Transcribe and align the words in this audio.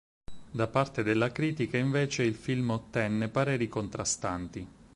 Da 0.49 0.65
parte 0.65 1.03
della 1.03 1.31
critica 1.31 1.77
invece 1.77 2.23
il 2.23 2.33
film 2.33 2.71
ottenne 2.71 3.27
pareri 3.27 3.67
contrastanti. 3.67 4.67